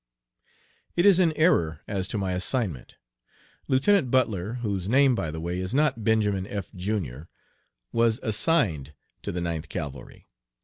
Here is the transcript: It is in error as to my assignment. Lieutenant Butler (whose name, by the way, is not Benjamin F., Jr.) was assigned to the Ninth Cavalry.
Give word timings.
It 0.95 1.05
is 1.05 1.19
in 1.19 1.31
error 1.33 1.81
as 1.87 2.07
to 2.07 2.17
my 2.17 2.31
assignment. 2.31 2.95
Lieutenant 3.67 4.09
Butler 4.09 4.53
(whose 4.53 4.89
name, 4.89 5.13
by 5.13 5.29
the 5.29 5.39
way, 5.39 5.59
is 5.59 5.75
not 5.75 6.03
Benjamin 6.03 6.47
F., 6.47 6.73
Jr.) 6.73 7.25
was 7.91 8.19
assigned 8.23 8.95
to 9.21 9.31
the 9.31 9.41
Ninth 9.41 9.69
Cavalry. 9.69 10.27